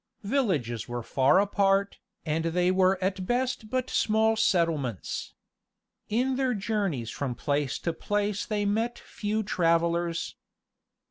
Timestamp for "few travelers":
8.97-10.37